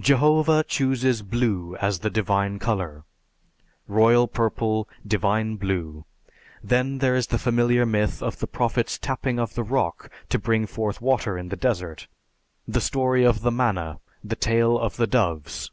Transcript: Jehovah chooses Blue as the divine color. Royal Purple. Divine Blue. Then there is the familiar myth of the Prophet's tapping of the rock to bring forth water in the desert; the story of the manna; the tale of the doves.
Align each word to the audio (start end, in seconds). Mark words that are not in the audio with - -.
Jehovah 0.00 0.64
chooses 0.64 1.22
Blue 1.22 1.76
as 1.76 2.00
the 2.00 2.10
divine 2.10 2.58
color. 2.58 3.04
Royal 3.86 4.26
Purple. 4.26 4.88
Divine 5.06 5.54
Blue. 5.54 6.04
Then 6.64 6.98
there 6.98 7.14
is 7.14 7.28
the 7.28 7.38
familiar 7.38 7.86
myth 7.86 8.20
of 8.20 8.40
the 8.40 8.48
Prophet's 8.48 8.98
tapping 8.98 9.38
of 9.38 9.54
the 9.54 9.62
rock 9.62 10.10
to 10.30 10.38
bring 10.40 10.66
forth 10.66 11.00
water 11.00 11.38
in 11.38 11.48
the 11.48 11.54
desert; 11.56 12.08
the 12.66 12.80
story 12.80 13.22
of 13.24 13.42
the 13.42 13.52
manna; 13.52 14.00
the 14.24 14.34
tale 14.34 14.76
of 14.76 14.96
the 14.96 15.06
doves. 15.06 15.70